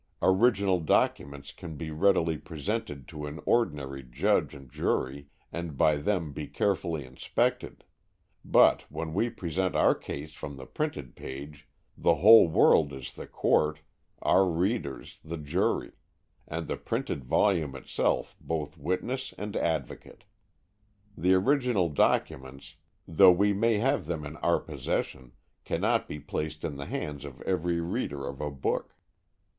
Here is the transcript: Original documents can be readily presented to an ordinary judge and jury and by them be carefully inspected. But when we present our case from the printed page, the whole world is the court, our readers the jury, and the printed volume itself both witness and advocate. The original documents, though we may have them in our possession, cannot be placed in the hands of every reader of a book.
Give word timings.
Original 0.23 0.79
documents 0.79 1.51
can 1.51 1.75
be 1.75 1.91
readily 1.91 2.35
presented 2.35 3.07
to 3.09 3.27
an 3.27 3.39
ordinary 3.45 4.01
judge 4.01 4.55
and 4.55 4.71
jury 4.71 5.27
and 5.53 5.77
by 5.77 5.97
them 5.97 6.31
be 6.33 6.47
carefully 6.47 7.05
inspected. 7.05 7.83
But 8.43 8.91
when 8.91 9.13
we 9.13 9.29
present 9.29 9.75
our 9.75 9.93
case 9.93 10.33
from 10.33 10.55
the 10.57 10.65
printed 10.65 11.15
page, 11.15 11.69
the 11.95 12.15
whole 12.15 12.47
world 12.47 12.93
is 12.93 13.13
the 13.13 13.27
court, 13.27 13.81
our 14.23 14.49
readers 14.49 15.19
the 15.23 15.37
jury, 15.37 15.91
and 16.47 16.67
the 16.67 16.77
printed 16.77 17.23
volume 17.23 17.75
itself 17.75 18.35
both 18.41 18.79
witness 18.79 19.35
and 19.37 19.55
advocate. 19.55 20.23
The 21.15 21.35
original 21.35 21.89
documents, 21.89 22.75
though 23.07 23.31
we 23.31 23.53
may 23.53 23.77
have 23.77 24.07
them 24.07 24.25
in 24.25 24.37
our 24.37 24.57
possession, 24.59 25.33
cannot 25.63 26.07
be 26.07 26.19
placed 26.19 26.65
in 26.65 26.77
the 26.77 26.87
hands 26.87 27.23
of 27.23 27.39
every 27.43 27.79
reader 27.79 28.27
of 28.27 28.41
a 28.41 28.49
book. 28.49 28.95